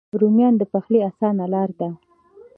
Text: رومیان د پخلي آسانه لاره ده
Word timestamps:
رومیان 0.19 0.53
د 0.57 0.63
پخلي 0.71 0.99
آسانه 1.09 1.45
لاره 1.53 1.75
ده 1.79 1.89